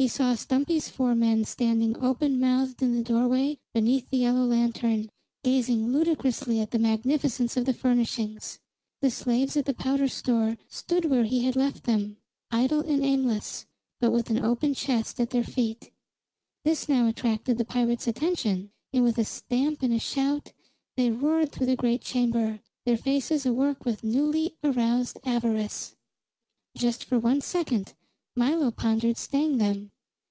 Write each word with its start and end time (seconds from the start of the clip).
He 0.00 0.06
saw 0.06 0.36
Stumpy's 0.36 0.88
four 0.88 1.16
men 1.16 1.44
standing 1.44 1.96
open 2.00 2.38
mouthed 2.38 2.80
in 2.82 2.94
the 2.94 3.02
doorway 3.02 3.58
beneath 3.74 4.08
the 4.10 4.18
yellow 4.18 4.44
lantern, 4.44 5.10
gazing 5.42 5.90
ludicrously 5.90 6.60
at 6.60 6.70
the 6.70 6.78
magnificence 6.78 7.56
of 7.56 7.64
the 7.64 7.74
furnishings. 7.74 8.60
The 9.02 9.10
slaves 9.10 9.56
at 9.56 9.64
the 9.64 9.74
powder 9.74 10.06
store 10.06 10.56
stood 10.68 11.06
where 11.06 11.24
he 11.24 11.42
had 11.42 11.56
left 11.56 11.82
them, 11.82 12.18
idle 12.52 12.78
and 12.78 13.04
aimless, 13.04 13.66
but 13.98 14.12
with 14.12 14.30
an 14.30 14.38
open 14.38 14.72
chest 14.72 15.18
at 15.18 15.30
their 15.30 15.42
feet. 15.42 15.90
This 16.64 16.88
now 16.88 17.08
attracted 17.08 17.58
the 17.58 17.64
pirates' 17.64 18.06
attention, 18.06 18.70
and 18.92 19.02
with 19.02 19.18
a 19.18 19.24
stamp 19.24 19.82
and 19.82 19.92
a 19.92 19.98
shout 19.98 20.52
they 20.96 21.10
roared 21.10 21.50
through 21.50 21.66
the 21.66 21.74
great 21.74 22.02
chamber, 22.02 22.60
their 22.86 22.96
faces 22.96 23.44
awork 23.44 23.84
with 23.84 24.04
newly 24.04 24.54
aroused 24.62 25.18
avarice. 25.24 25.96
Just 26.76 27.02
for 27.04 27.18
one 27.18 27.40
second 27.40 27.94
Milo 28.36 28.70
pondered 28.70 29.16
staying 29.16 29.58
them. 29.58 29.90